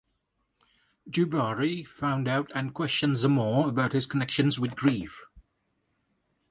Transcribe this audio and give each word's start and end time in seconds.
Du 1.07 1.27
Barry 1.29 1.83
found 1.83 2.27
out 2.27 2.51
and 2.55 2.73
questioned 2.73 3.17
Zamor 3.17 3.69
about 3.69 3.93
his 3.93 4.07
connections 4.07 4.59
with 4.59 4.75
Grieve. 4.75 5.15